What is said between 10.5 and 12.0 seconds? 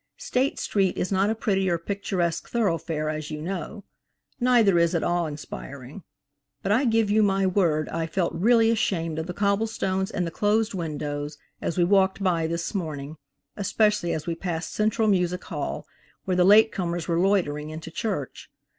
windows as we